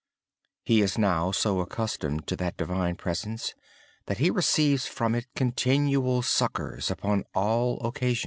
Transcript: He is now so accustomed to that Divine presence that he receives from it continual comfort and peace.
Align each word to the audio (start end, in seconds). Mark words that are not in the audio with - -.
He 0.65 0.81
is 0.81 0.97
now 0.97 1.31
so 1.31 1.59
accustomed 1.59 2.25
to 2.25 2.35
that 2.37 2.57
Divine 2.57 2.95
presence 2.95 3.53
that 4.07 4.17
he 4.17 4.31
receives 4.31 4.87
from 4.87 5.13
it 5.13 5.27
continual 5.35 6.23
comfort 6.23 6.89
and 7.03 7.93
peace. 7.93 8.19